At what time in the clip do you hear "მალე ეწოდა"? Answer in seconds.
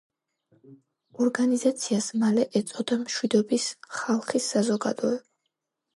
2.23-2.99